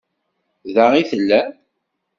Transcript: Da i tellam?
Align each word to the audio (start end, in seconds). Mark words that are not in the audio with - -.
Da 0.75 0.85
i 1.01 1.03
tellam? 1.09 1.49